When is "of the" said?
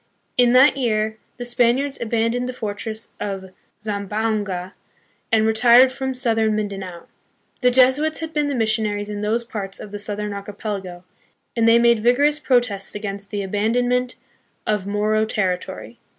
9.79-9.99